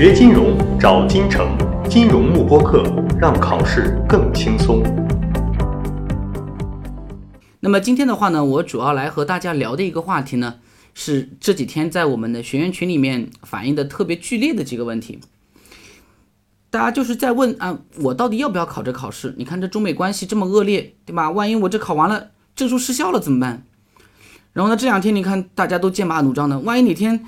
[0.00, 1.54] 学金融找金城，
[1.86, 2.82] 金融慕播课，
[3.20, 4.82] 让考试更轻松。
[7.60, 10.54] 那么今天的话呢，我主要来和大家聊的一个话题呢，
[10.94, 15.20] 是这几天在我们的学员群里面反映的特别剧烈的几个问题。
[16.70, 19.34] 大家就是在问啊，我到底要不要考这考试？
[19.36, 21.30] 你看这中美关系这么恶劣，对吧？
[21.30, 23.66] 万一我这考完了，证书失效了怎么办？
[24.54, 27.26] 然后呢，这两天你看大家都剑拔弩张的，万一哪天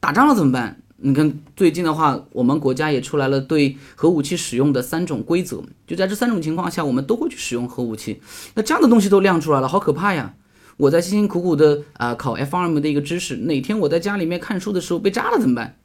[0.00, 0.80] 打仗了怎么办？
[0.98, 8.20] 你看最近的话，我们国家也出来了对核武器使用的三种规则，就在这三种情况下，我们都会去使用核武器。
[8.54, 10.34] 那这样的东西都亮出来了，好可怕呀！
[10.78, 15.76] 我在辛辛苦苦的啊考 FRM 的一个知识，哪天我在家里面看书的时候被炸了怎么办？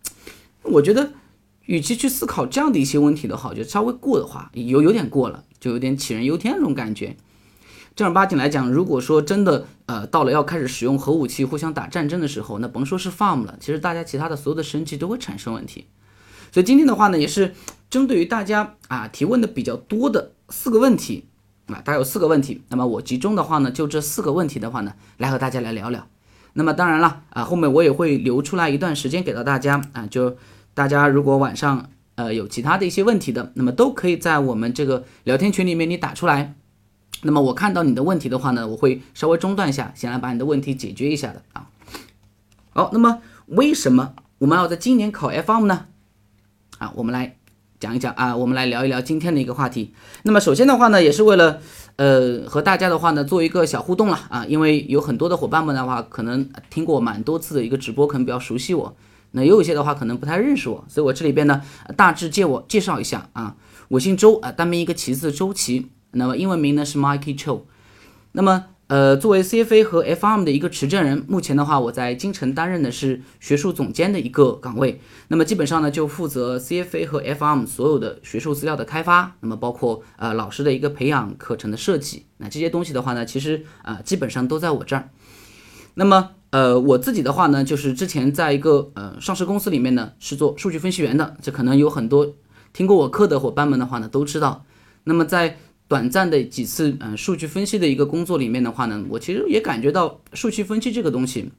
[0.63, 1.11] 我觉得，
[1.65, 7.17] 与其去思考这样的一些问题的话，就稍微过的话，有有点过了，就有点杞人忧天那种感觉。
[7.93, 15.87] 正儿八经来讲，如果说真的，呃，到了要开始使用核武器互相打战争的时候，那甭说是 farm 了，其实大家其他的所有的生计都会产生问题。
[16.51, 17.53] 所以今天的话呢，也是
[17.89, 21.25] 针对于大家啊提问的比较多的四个问题
[21.67, 22.61] 啊，大概有四个问题。
[22.69, 26.07] 那么我集中的话呢，就这四个问题的话呢，来和大家来聊聊。
[26.53, 30.37] 那么当然了啊，后面我也会留出来一段时间给到大家啊，就
[30.73, 36.55] 大家如果晚上呃有其他的一些问题的，那么都可以在我们这个聊天群里面你打出来。
[37.23, 41.69] 那么我看到你的问题的话呢，我会稍微中断一下，先来把你的问题解决一下的啊。
[42.73, 45.85] 好，那么为什么我们要在今年考 FM 呢？
[46.79, 47.37] 啊，我们来
[47.79, 49.93] 讲一讲啊，我们来聊一聊今天的一个话题。
[50.23, 51.59] 那么首先的话呢，也是为了
[51.97, 58.95] 呃和大家的话呢做一个小互动了啊，因为有很多的伙伴们的话可能听过蛮多次的一个直播，可能比较熟悉我，
[59.31, 61.61] 那也有一些的话可能不太认识我，所以我这里边呢
[61.95, 63.55] 大致借我介绍一下啊，
[63.89, 65.91] 我姓周啊，单名一个旗字周琦。
[66.11, 67.61] 那么英文名呢是 Mikey Cho，
[68.33, 74.99] 那么呃作为 CFA 和 FRM 的一个持证人，目前的话我在京城担任的是学术总监的一个岗位，
[75.29, 85.09] 那么基本上呢就负责 CFA 和 FRM 所有的学术资料的开发，那么包括呃老师的一个培养、课程的设计，那这些东西的话呢，其实啊基本上都在我这儿。
[85.93, 92.33] 那么呃我自己的话呢，就是之前在一个呃上市公司里面呢是做数据分析员的，这可能有很多
[92.73, 94.65] 听过我课的伙伴们的话呢都知道。
[95.05, 95.57] 那么在
[95.91, 101.51] 短暂的几次，嗯，数据分析的一个工作里面的话呢，我其实也感觉到数据分析这个东西，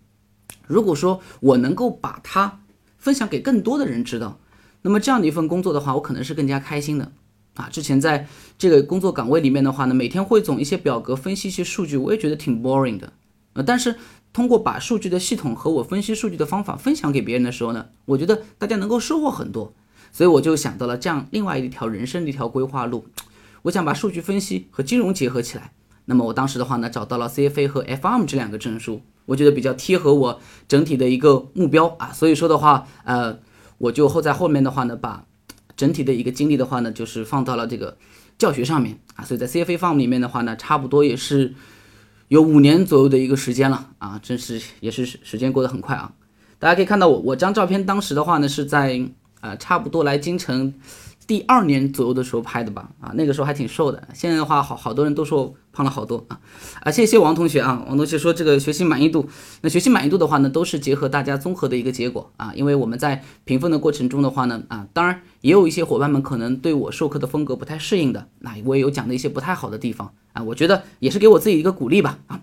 [0.66, 2.60] 如果说我能够把它
[2.96, 4.40] 分享给更多的人知道，
[4.80, 7.12] 那么这样的一份工作的话，我可能是更加开心的
[7.56, 7.68] 啊。
[7.70, 8.26] 之前在
[8.56, 13.12] 这个工作岗位里面的话呢，每天汇总一些表格，分析一些数据，我也觉得挺 boring 的。
[13.52, 13.96] 呃，但是
[14.32, 19.74] 通过把数据的系统和我分析数据的方法分享给别人的时候呢，我觉得大家能够收获很多，
[20.10, 23.04] 所以我就想到了这样另外一条人生的一条规划路。
[23.62, 25.72] 我想把数据分析和金融结合起来，
[26.06, 33.38] 那么我当时的话呢，找到了 CFA 和 FM 这两个证书，我觉得比较贴合我整体的一个目标啊，所以说的话，呃，
[33.78, 35.24] 我就后在后面的话呢，把
[35.76, 37.96] 整体的一个精力的话呢，就是放到了这个
[38.36, 41.54] 教学上面啊，所以在 CFA FRM 里面的话呢，差不多也是
[42.26, 46.12] 有五年左右的一个时间了啊，真是也是时间过得很快啊，
[46.58, 49.00] 大家可以看到我我张照片当时的话呢，是在
[49.40, 50.74] 呃差不多来京城。
[51.32, 54.06] 第二年左右的时候拍的吧，啊，那个时候还挺瘦的。
[54.12, 56.38] 现在的话，好好多人都说我胖了好多啊，
[56.82, 59.26] 啊，谢谢王同学啊，王同学说这个学习满意度，
[59.62, 62.52] 那学习满意度的话呢，都是结合大家综合的一个结果啊。
[62.54, 72.42] 因为我们在评分的过程中的话呢，啊，当然也有一些伙伴们可能对我授课的风格不太适应的，那我也有讲的一些不太好的地方啊，我觉得也是给我自己一个鼓励吧啊。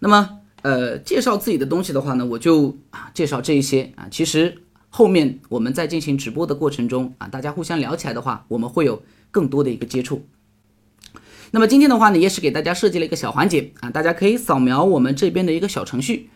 [0.00, 4.58] 那么，呃，介绍自己的东西的话呢，我就啊介绍这一些啊，其实。
[4.94, 10.26] 后面我们在进行直播的过程中啊，大家互相聊起来的话，我们会有更多的一个接触。
[11.52, 16.28] 那么今天的话呢，也是给大家设计了一个小环节啊，大家可以扫描我们这边的一个小程序。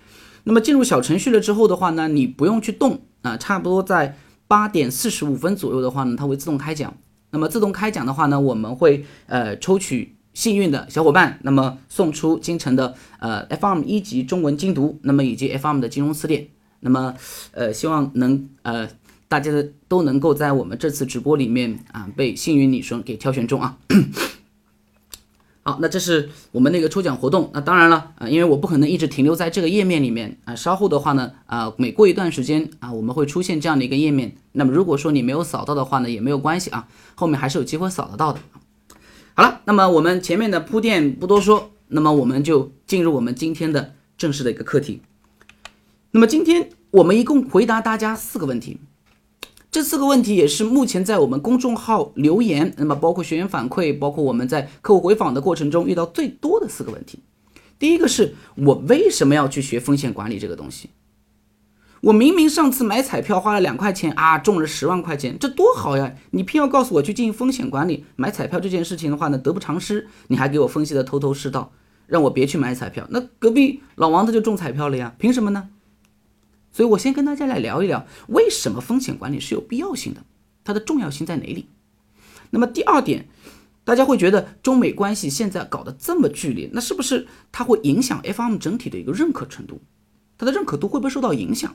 [0.44, 4.16] 那么进入小程序了之后的话呢，你不用去动啊，差不多在
[4.48, 6.96] 八点四十五分左右的话呢，它会自动开奖。
[7.32, 16.46] 那么自动开奖的话呢，我们会呃抽取幸运的小伙伴，那么送出京城的呃 FM 一级中文精读，那么以及 FM 的金融词典。
[16.80, 17.14] 那么，
[17.52, 18.88] 呃，希望能呃，
[19.28, 23.78] 大家的都能够在我们这次直播里面啊，被幸运女生给挑选中啊。
[25.64, 27.50] 好，那这是我们那个抽奖活动。
[27.52, 34.36] 那当然了啊，因为我不可能一直停留在这个页面里面啊，稍后的话呢啊，每过一段时间啊，我们会出现这样的一个页面。
[34.52, 36.86] 那么如果说你没有扫到的话呢，也没有关系啊，
[37.16, 38.38] 后面还是有机会扫得到的。
[39.34, 45.02] 好了，那么我们前面的铺垫不多说，那么我们就进入我们今天的正式的一个课题。
[46.16, 48.78] 那么今天我们一共回答大家四个问题，
[49.70, 57.18] 这四个问题也是目前在我们公众号留言，那么包括学员反馈，包括我们在客户回访的过程中遇到最多的四个问题。
[57.78, 60.88] 第一个是我为什么要去学风险管理这个东西？
[62.00, 66.14] 我明明上次买彩票花了两块钱啊，中了十万块钱，这多好呀！
[66.30, 70.08] 你偏要告诉我去进行风险管理，买彩票这件事情的话呢，得不偿失。
[70.28, 71.72] 你还给我分析的头头是道，
[72.06, 73.06] 让我别去买彩票。
[73.10, 75.68] 那隔壁老王他就中彩票了呀，凭什么呢？
[76.76, 80.22] 所以我先跟大家来聊一聊，为什么风险管理是有必要性的，
[80.62, 81.70] 它的重要性在哪里？
[82.50, 83.30] 那么第二点，
[83.82, 89.80] 大家会觉得中美关系现在搞得这么剧烈，那是不是它会影响 FM 整体的一个认可程度？
[90.36, 91.74] 它的认可度会不会受到影响？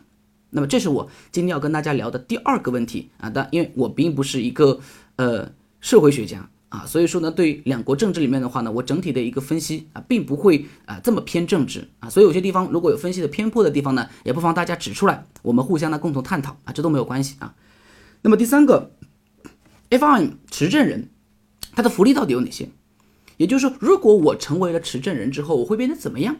[0.51, 4.79] 那么这是我今天要跟大家聊的第二个问题啊，但因为我并不是一个
[5.15, 17.53] 呃社会学家啊，所以说呢，对两国政治里面的话呢，我整体的一个分析啊，并不会啊这么偏政治啊，所以有些地方如果有分析的偏颇的地方呢，也不妨大家指出来，我们互相呢共同探讨啊，这都没有关系啊。
[18.21, 18.91] 那么第三个
[19.89, 21.09] ，FRM 持证人
[21.73, 22.69] 他的福利到底有哪些？
[23.35, 26.37] 也就是说，如果我成为了持证人之后，我会变得怎么样？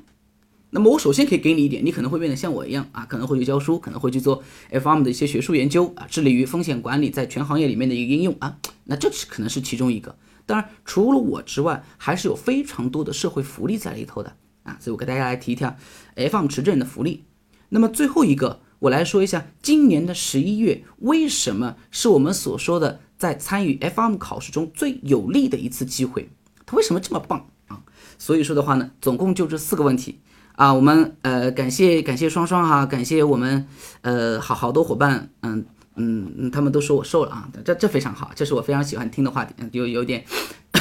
[0.69, 8.57] 那么我首先可以给你一点，你可能会变得像我一样啊，可能会去教书，可能会去做 FM 的一些学术研究啊，致力于风险管理在全行业里面的一个应用啊。
[8.86, 10.18] 那这是可能是其中一个。
[10.45, 14.78] 当然，除了我之外，还是有非常多的社会福利在里头的啊。
[14.80, 15.75] 所以我给大家来提一提啊
[16.16, 17.25] FM 持证的福利。
[17.69, 26.30] 那么最后一个，我来说一下今年的十一月为什么是我们所说的在参与 FM 考试中最有利的一次机会，
[26.66, 27.84] 它为什么这么棒啊？
[28.18, 30.19] 所以说的话呢，总共就这四个问题。
[30.57, 33.66] 啊，我们呃感谢感谢双双哈，感谢我们
[34.01, 35.66] 呃好好多伙伴，嗯
[36.01, 40.25] 嗯，他们都说我瘦了啊，这这非常好，这是我非常喜欢听的话题，有有点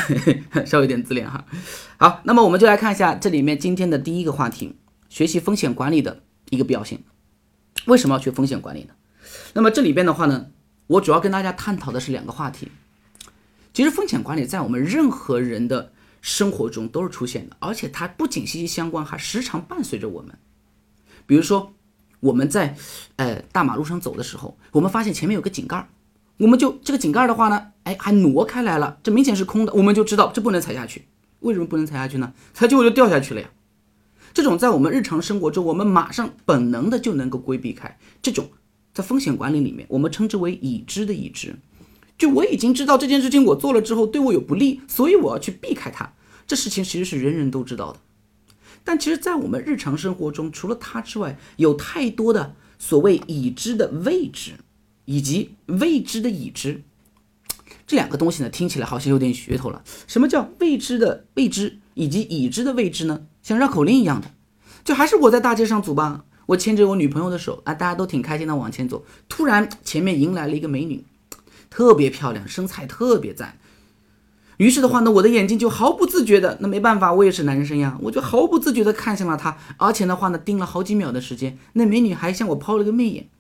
[0.65, 1.45] 稍微有点自恋哈。
[1.99, 4.77] 好，那么我们就来看一下这里面今天的第一个话题，
[5.09, 7.03] 学习风险管理的一个必要性。
[7.87, 8.95] 为什么要学风险管理呢？
[9.53, 10.47] 那么这里边的话呢，
[10.87, 12.69] 我主要跟大家探讨的是两个话题。
[13.73, 20.37] 其实风险管理在我们任何人的生活中都是出现的，而且它不仅息息相关，还时常伴随着我们。
[21.27, 21.75] 比如说，
[22.21, 22.77] 我们在
[23.17, 25.89] 呃大马路上走的时候，我们发现前面有个井盖，
[26.39, 31.07] 我们就这个井盖的话呢，哎，还挪开来了，这明显是空的，我们就知道这不能踩下去。
[31.41, 32.33] 为什么不能踩下去呢？
[32.55, 33.49] 它就就掉下去了呀。
[34.33, 37.99] 这种在我们日常生活中，我们马上本能的就能够规避开。
[38.23, 38.51] 这种
[38.93, 41.57] 在风险管理里面，我们称之为已知的已知。
[42.19, 46.13] 就我已经知道这件事情我做了之后对我有不利，所以我要去避开它。
[46.47, 47.99] 这事情其实是人人都知道的，
[48.91, 54.55] 但其实，在我们日常生活中，除了它之外，有太多的所谓已知的未知，
[55.05, 56.83] 以及未知的已知，
[57.87, 59.85] 这两个东西呢，听起来好像有点噱头了。
[60.09, 63.29] 什么叫未知的未知，以及已知的未知呢？
[63.45, 64.33] 像绕口令一样的，
[64.83, 71.05] 就还是我在大街上走吧，我牵着我女朋友的手啊，大家都挺开心的往前走，突然前面迎来了一个美女。
[71.71, 73.57] 特别漂亮，身材特别赞。
[74.61, 81.57] 于是的话呢，我的眼睛就毫不自觉的，那没办法，我也是男生呀，我就毫不自觉的看向了她，而且的话呢，盯了好几秒的时间。
[81.73, 83.31] 那美女还向我抛了个媚眼。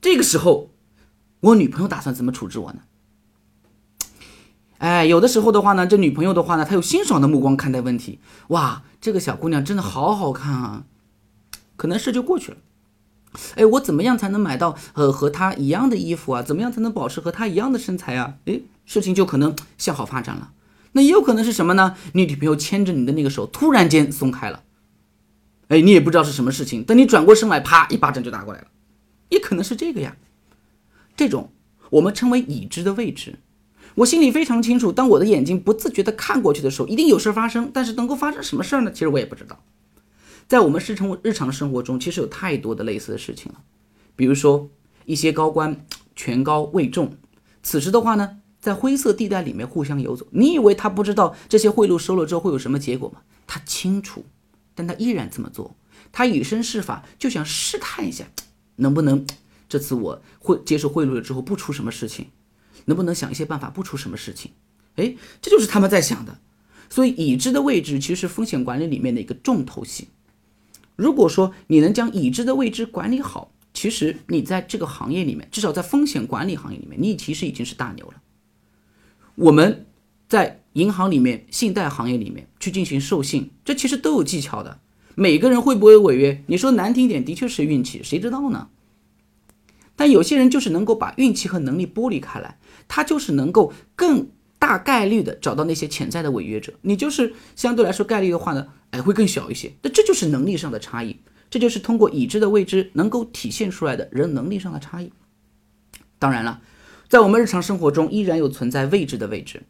[0.00, 0.70] 这个时候，
[1.38, 2.80] 我女朋友打算怎么处置我呢？
[4.78, 8.18] 哎，有的时候的话呢，这女朋友的话呢，她用欣赏的目光看待问题。
[8.48, 10.84] 哇，这个小姑娘真的好好看啊，
[11.76, 12.58] 可能事就过去了。
[13.54, 16.42] 哎，我怎么样才能买到呃和她一样的衣服啊？
[16.42, 18.34] 怎么样才能保持和她一样的身材啊？
[18.46, 20.52] 哎，事情就可能向好发展了。
[20.92, 21.96] 那也有可能是什么呢？
[22.12, 24.62] 你女朋友牵着你的那个手突然间松开了，
[25.68, 26.84] 哎，你也不知道是什么事情。
[26.84, 28.68] 等你转过身来，啪，一巴掌就打过来了。
[29.28, 30.16] 也可能是这个呀。
[31.16, 31.50] 这种
[31.90, 33.38] 我们称为已知的位置。
[33.96, 37.70] 我心里非常清楚，当我的眼睛不自觉地看过去的时候，一定有事发生。
[37.72, 38.92] 但是能够发生什么事儿呢？
[38.92, 39.60] 其实我也不知道。
[40.46, 43.60] 在我们日常日常生活中，其实有太多的类似的事情了，
[44.14, 44.68] 比如说
[45.06, 47.16] 一些高官权高位重，
[47.62, 50.26] 此时的话呢，在灰色地带里面互相游走。
[50.30, 53.20] 你以为他不知道这些贿赂收了之后会有什么结果吗？
[53.46, 54.24] 他清楚，
[54.74, 55.76] 但他依然这么做。
[56.10, 58.24] 他以身试法，就想试探一下，
[58.76, 59.26] 能不能
[59.68, 62.28] 这次我会接受贿赂了之后不出什么事情，
[62.86, 64.52] 能不能想一些办法不出什么事情？
[64.96, 66.38] 哎，这就是他们在想的。
[66.88, 70.08] 所以已知的位置其实是风险管理里面的一个重头戏。
[70.96, 78.14] 如果说你能将已知的未知管理好，其实你在这个行业里面，至少在风险管理行业里面，你其实已经是大牛了。
[79.36, 79.86] 我们
[80.28, 84.80] 在银行里面、信贷行业里面去进行授信，这其实都有技巧的。
[85.14, 86.42] 每个人会不会违约？
[86.46, 88.68] 你说难听点，的确是运气，谁知道呢？
[89.96, 94.28] 但有些人就是能够把运气和能力剥离开来，他就是能够更。
[94.56, 99.70] 大概率的找到那些潜在的违约者，你就是相对来说概率的话呢，哎，会更小一些。
[99.82, 105.12] 那这就是能力上的差异，这就是通过已知的未知能够体现出来的人能力上的差异。
[106.18, 106.62] 当然了，
[107.08, 109.62] 在我们日常生活中依然有存在未知的未知。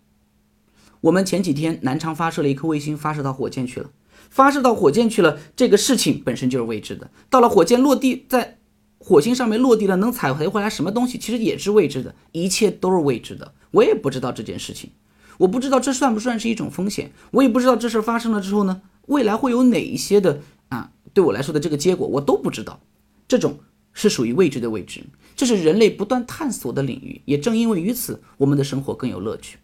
[1.03, 3.91] 我们前几天南昌发射了一颗卫星，发射到火箭去了，
[4.31, 7.11] 发射到火箭去了，这个事情本身就是未知的。
[7.29, 8.59] 到了火箭落地，在
[8.99, 13.53] 火星上面落地了，能采回来什么东西，其实也是未知的，一切都是未知的。
[13.73, 14.91] 我也不知道这件事情，
[15.37, 22.81] 我不知道这算不算是一种风险，我也不知道这事发生了之后呢，未来会有哪一些的啊，对我来说的这个结果我都不知道。
[23.29, 23.59] 这种
[23.95, 25.03] 是属于未知的未知，
[25.35, 27.23] 这是人类不断探索的领域。
[27.25, 29.57] 也正因为于此，我们的生活更有乐趣。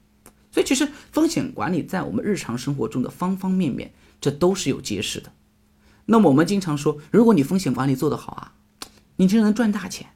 [0.51, 5.31] 所以，其实风险管理在我们日常生活中的方方面面，这都是有揭示的。
[6.07, 8.55] 那么，我们经常说，如果你风险管理做得好啊。
[9.17, 10.07] 你就能赚大钱，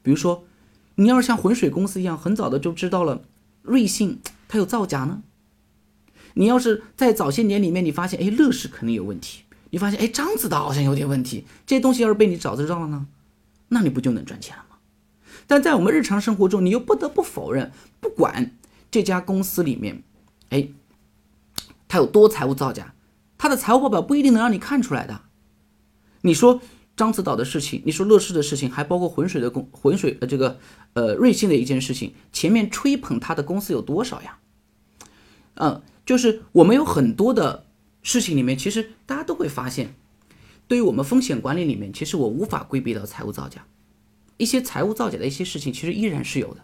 [0.00, 0.46] 比如说，
[0.94, 3.22] 你要是像浑水公司一样，很早的就知道了
[3.60, 5.22] 瑞幸它有造假呢。
[6.32, 13.06] 你要是在早些年里面，你发现哎乐视肯定有问题，你发现哎獐子岛好像有点问题，这些东西要是被你早知道了呢，
[13.68, 14.76] 那你不就能赚钱了吗？
[15.46, 18.56] 但在我们日常生活中，你又不得不否认，不管
[18.90, 20.02] 这家公司里面，
[20.50, 20.68] 哎，
[21.86, 22.94] 它有多财务造假，
[23.36, 25.22] 它的财务报表不一定能让你看出来的。
[26.22, 26.60] 你说。
[26.98, 30.58] 獐子岛的事情，你说乐视的事情，还包括浑水的公浑水的这个
[30.94, 34.40] 呃瑞幸的一件事情，前面吹捧他的公司有多少呀？
[35.54, 37.66] 嗯，就是我们有很多的
[38.02, 39.94] 事情里面，其实大家都会发现，
[40.68, 43.64] 对于我们风险管理里面，其实我无法规避到财务造假，
[44.36, 46.60] 一些财务造假的一些事情，其实依然是有的。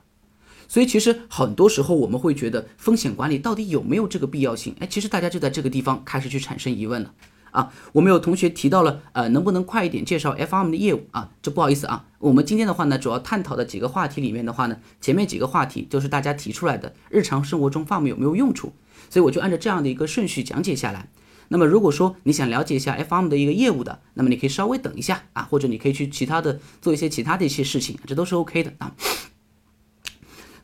[0.69, 4.77] 所以其实很多时候我们会觉得风险管理到底有没有这个必要性？
[4.79, 7.13] 哎，其实大家就在这个地方开始去产生疑问了。
[7.51, 11.31] 啊，我们有同学提到了，呃，能不能快一点介绍 FM 的业务啊？
[11.41, 18.73] 这不好意思啊，我们今天的话呢，主要探讨的几个话题里面的话呢，前面几个话题就是大家提出来的，日常生活中 FRM 有没有用处？
[19.09, 21.09] 所以我就按照这样的一个顺序讲解下来。
[21.49, 28.95] 那么如果说你想了解一下 FM 的一个业务的，那么你可以稍微等一下啊，或者你可以去其他的做一些其他的一些事情，这都是 OK 的啊。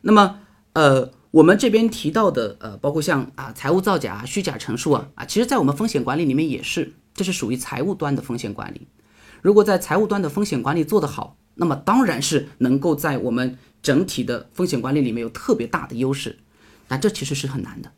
[0.01, 0.39] 那么，
[0.73, 1.11] 呃。
[1.31, 8.85] 我们这边提到的，呃，包括像啊财务造假、虚假陈述啊，啊，其实在我们风险管理里面也是，这是属于财务端的风险管理。
[9.41, 16.39] 如果在财务端的风险管理做得好，那么当然是能够在我们整体的风险管理里面有特别大的优势。
[16.89, 17.93] 但这其实是很难的。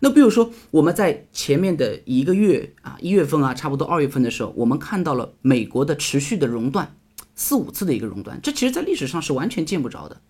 [0.00, 6.96] 那比如说我们在前面的一个月啊，一月份啊，差不多二月份的时候，我们看到了美国的持续的熔断，
[7.34, 10.20] 四五次的一个熔断，这其实在历史上是完全见不着的。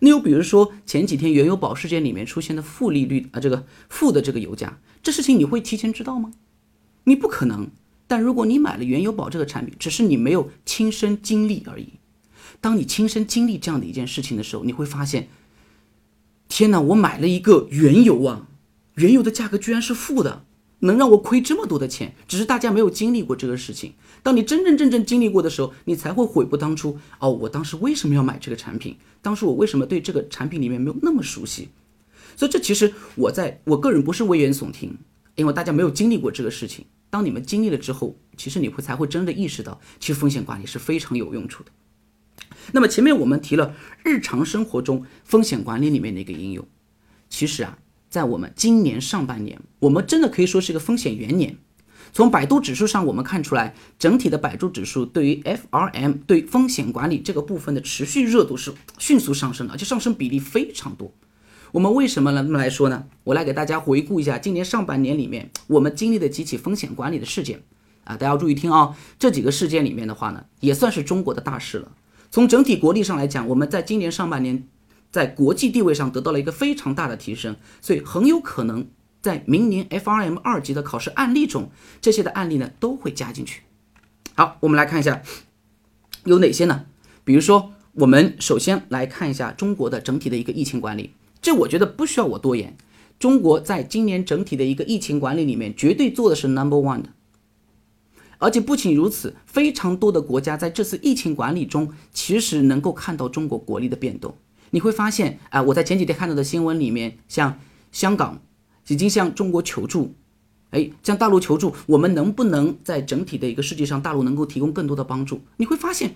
[0.00, 6.32] 那又比如说前几天原油宝事件里面出现的负利率啊，这个负的这个油价，这事情你会提前知道吗？
[7.04, 7.70] 你不可能。
[8.08, 11.94] 但如果你买了原油宝这个产品，只是你没有亲身经历而已。
[12.60, 15.28] 当你亲身经历这样的一件事情的时候，你会发现，
[16.48, 18.48] 天哪，我买了一个原油啊，
[18.94, 20.44] 原油的价格居然是负的。
[20.84, 23.94] 能让我亏这么多的钱，只是大家没有经历过这个事情。
[24.20, 26.98] 当你真真正正经历过的时候，你才会悔不当初。
[27.20, 28.96] 哦，我当时为什么要买这个产品？
[29.20, 31.68] 当时我为什么对这个产品里面没有那么熟悉？
[32.34, 34.98] 所以这其实我在我个人不是危言耸听，
[35.36, 36.84] 因为大家没有经历过这个事情。
[37.10, 41.70] 当你们经历了之后，其实你会才会真的意识到，其实风险管理是非常有用处的。
[42.72, 46.66] 那么前面我们提了日常生活中风险管理里面的一个应用，
[47.28, 47.78] 其实啊。
[48.12, 51.56] 在我们今年上半年，我们真的可以说是一个风险元年。
[52.12, 61.10] 从百度指数上，我们看出来，整体的百度指数对于 FRM 对风险管理这个部分的持续热度是迅速上升的，而且上升比例非常多。
[61.70, 63.06] 我们为什么那么来说呢？
[63.24, 67.62] 我来给大家回顾一下今年上半年里面我们经历的几起风险管理的事件
[68.04, 68.94] 啊，大家要注意听啊。
[69.18, 71.90] 这几个事件里面的话呢，也算是中国的大事了。
[72.30, 74.68] 从整体国力上来讲，我们在今年上半年。
[75.12, 78.88] 在国际地位上得到了一个非常大的提升，所以很有可能
[79.20, 83.62] 在明年 FRM 二级的考试案例中，这些的案例呢都会加进去。
[84.34, 85.22] 好，我们来看一下
[86.24, 86.86] 有哪些呢？
[87.24, 92.76] 比如说，我们首先来看一下中国的整体的一个疫情管理，这我觉得不需要我多言，
[93.18, 97.10] 中国在今年整体的一个疫情管理里面绝对做的是 number one 的，
[98.38, 104.34] 而且不仅如此，非常多的国家在这次疫情管理中其实能够看到中国国力的变动。
[104.74, 107.60] 你会发现，啊，我在前几天看到的新闻里面，像
[107.92, 108.40] 香港
[108.88, 110.14] 已经向中国求助，
[110.70, 115.42] 哎，向大陆求助，我们能不能在整体的一个世界上，大陆能够提供更多的帮助？
[115.58, 116.14] 你会发现，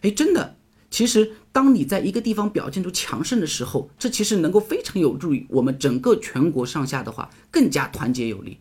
[0.00, 0.56] 哎，真的，
[0.90, 8.56] 其实当你在一个地方表现出强盛的时候，这其实能够非常有助于我们整个全国上下的话更加团结有力。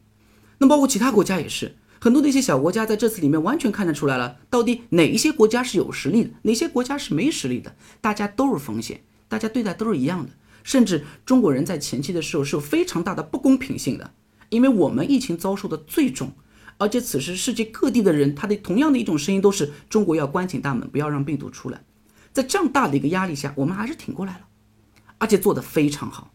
[0.57, 8.99] 那包括其他国家也是，很多的一些小国家在这次里面完全看得出来了，到底哪一些国家是有实力的，哪些国家是没实力的，大家都是风险。
[9.27, 10.31] 大家对待都是一样的，
[10.63, 14.13] 甚至中国人在前期的时候是有非常大的不公平性的，
[14.49, 16.31] 因为我们疫情遭受的最重，
[16.77, 21.83] 而且此时世界各地的人，他的同样的一种声音都是中国要关紧大门，不要让病毒出来。
[22.31, 24.47] 在这样大的一个压力下，我们还是挺过来了，
[25.17, 26.33] 而且做得非常好。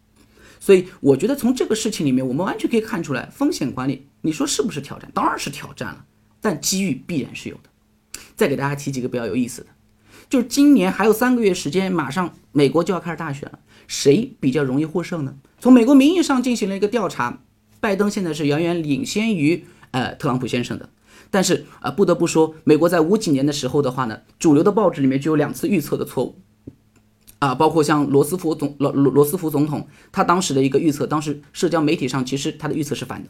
[0.58, 5.10] 所以我觉得从这个事情里面，我们完全可以看出来，风险管理，你说是不是挑战？
[5.14, 6.04] 当然是挑战了，
[6.40, 7.70] 但机遇必然是有的。
[8.34, 9.68] 再给大家提几个比较有意思的。
[10.32, 15.34] 就是今年还有三个月时间，马上美国就要开始大选了，谁比较容易获胜呢？
[15.60, 17.40] 从美国名义上进行了一个调查，
[17.80, 20.88] 拜登现在是远远领先于呃特朗普先生的。
[21.30, 26.40] 但是啊，不得不说，美国在五几年的时候的话呢，主流的报纸里面就有两次预测的错误，
[27.38, 33.28] 啊，包括像罗斯福总罗罗罗斯福总统他当时的一个预测，当时社交媒体上其实他的预测是反的，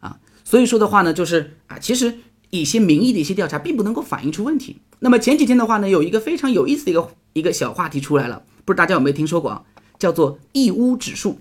[0.00, 2.18] 啊，所以说的话呢，就是啊，其实
[2.52, 4.76] 一些民意的一些调查并不能够反映出问题。
[4.98, 9.64] 那么前几天的话呢，有一个非常有意思的一个一个小话题出来了，不知道大家有没有听说过啊？
[9.98, 11.38] 叫做义乌指数。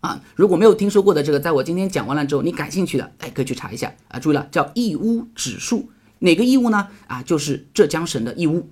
[0.00, 4.20] 啊，如果没有听说过的这个，在我今天讲完了之后，你感兴趣的，哎，可以去查一下啊。
[4.20, 6.88] 注意了，叫义乌指数，哪个义乌呢？
[7.06, 8.68] 啊，就是浙江省的义乌。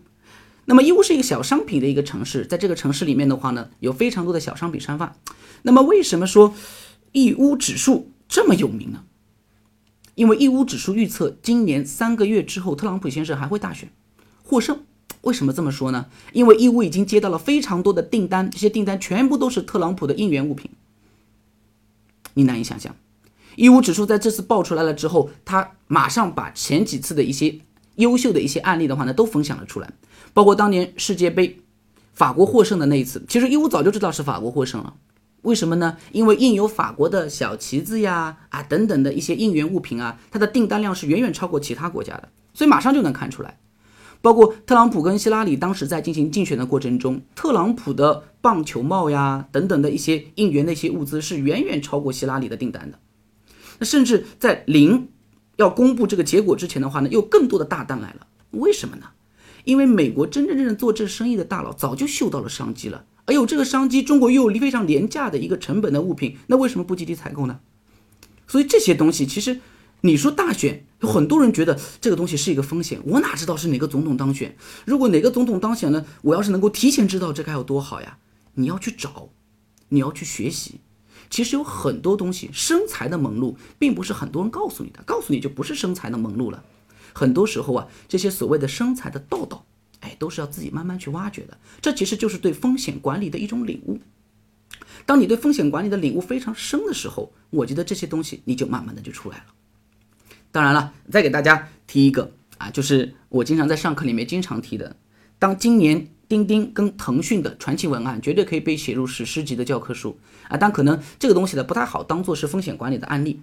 [0.66, 5.16] 那么义乌是一个小商品的一个城市，在这个城市里面的话呢，有非常多的小商品商贩。
[5.62, 6.54] 那么为什么说
[7.12, 9.02] 义乌指数这么有名呢？
[10.14, 13.90] 因为义乌指数预测今年三个月之后，特朗普先生还会大选
[14.44, 14.80] 获胜。
[15.22, 16.06] 为什么这么说呢？
[16.32, 20.70] 因为义乌已经接到了非常多的订单，这些订单全部都是特朗普的应援物品。
[22.34, 22.96] 你难以想象，
[23.56, 27.60] 义乌指数在这次爆出来了之后，他马上把前几次的一些
[27.96, 29.92] 优秀的一些案例的话呢，都分享了出来，
[30.34, 31.60] 包括当年世界杯
[32.12, 33.24] 法国获胜的那一次。
[33.28, 34.94] 其实义乌早就知道是法国获胜了，
[35.42, 35.96] 为什么呢？
[36.12, 43.58] 因为印有法国的小旗子呀啊等等的一些应援物品啊，它的订单量是远远超过其他国家的，所以马上就能看出来。
[44.20, 52.98] 包括特朗普跟希拉里当时在进行竞选的过程中，特朗普的棒球帽呀等等的一些应援的一些物资是远远超过希拉里的订单的。
[53.80, 55.08] 那甚至在零
[55.56, 58.28] 要公布这个结果之前的话呢，又更多的大单来了。
[58.52, 59.06] 为什么呢？
[59.64, 63.04] 因为美国真真正正做这生意的大佬早就嗅到了商机了。
[63.32, 67.60] 哎呦，这个商机，中国又非常廉价的一个成本的物品，那为什么不积极采购呢？
[68.46, 69.60] 所以这些东西其实。
[70.04, 74.56] 你说大选有很多人觉得这个东西是一个风险，我哪知道是哪个总统当选？
[74.84, 76.04] 如果哪个总统当选呢？
[76.22, 78.18] 我要是能够提前知道这该有多好呀！
[78.54, 79.28] 你要去找，
[79.90, 80.80] 你要去学习。
[81.30, 86.64] 其实有很多东西，生财的门路并不是很多人告诉你的，告诉你就不是生财的门路了。
[87.12, 89.64] 很多时候啊，这些所谓的生财的道道，
[90.02, 91.56] 哎，都是要自己慢慢去挖掘的。
[91.80, 93.98] 这其实就是对风险管理的一种领悟。
[95.06, 99.44] 当你对风险管理的领悟非常深的时候，我觉得这些东西你就慢慢的就出来了。
[100.50, 104.94] 当然了，再给大家提一个啊，就是我经常在上课里面经常提的，
[105.38, 113.40] 当今年钉钉跟腾讯的传奇文案绝对可以被写入史诗级的教科书啊，但可能这个东西呢不太好当做是风险管理的案例。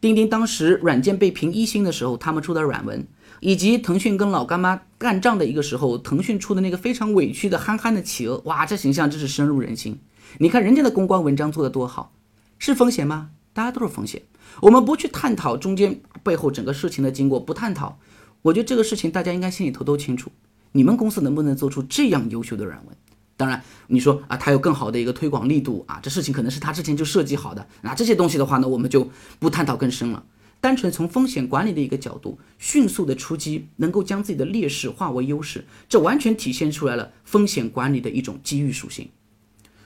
[0.00, 3.06] 钉钉当时软件被评一星的时候，他们出的软文，
[3.40, 9.98] 以及腾讯跟老干妈干仗的一个时候，腾讯出的那个非常委屈的憨憨的企鹅，哇，这形象真是深入人心。
[10.38, 12.12] 你看人家的公关文章做的多好，
[12.58, 13.30] 是风险吗？
[13.52, 14.22] 大家都是风险。
[14.60, 17.98] 我们不去探讨中间背后整个事情的经过，不探讨，
[18.42, 20.30] 我觉得这个事情大家应该心里头都清楚。
[20.72, 22.96] 你们公司能不能做出这样优秀的软文？
[23.38, 27.66] 当然，你说啊，他有更好的一个推广力度啊，这事情可能是他之前就设计好的。
[27.82, 30.24] 那这些东西的话呢，我们就不探讨更深了。
[30.66, 39.08] 单纯从风险管理的一个角度，迅速的出击，能够将自己的劣势化为优势，这完全体现出来了风险管理的一种机遇属性。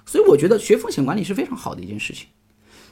[0.07, 2.29] 所以我觉得学风险管理是非常好的一件事情。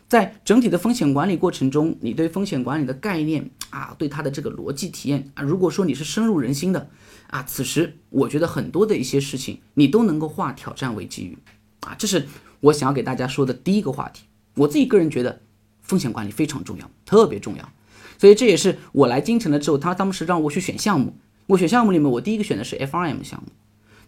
[0.07, 6.91] 在整体的风险管理过程中，你对风险管理的概念啊，对它的这个逻辑体验啊，如果说你是深入人心的
[7.29, 11.39] 啊，此时我觉得很多的一些事情你都能够化挑战为机遇
[11.81, 12.27] 啊，这是
[12.61, 14.25] 我想要给大家说的第一个话题。
[14.57, 15.41] 我自己个人觉得
[15.81, 17.73] 风险管理非常重要，特别重要，
[18.19, 21.15] 所以这也是我来京城了之后，他当时让我去选项目，
[21.47, 23.49] 我选项目里面我第一个选的是 FRM 项目。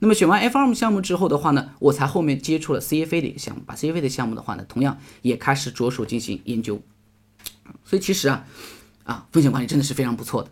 [0.01, 6.81] 那么选完 FRM 项目之后的话呢，我才后面接触了 CFA 的一个项目，把 CFA 的项目的话呢，同样也开始着手进行研究。
[7.85, 8.44] 所以其实啊，
[9.05, 10.51] 啊，风险管理真的是非常不错的。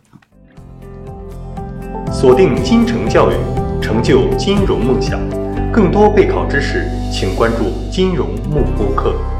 [2.11, 3.35] 锁定金城教育，
[3.81, 5.19] 成就金融梦想。
[5.71, 9.38] 更多备考知识，请关注金融幕播课。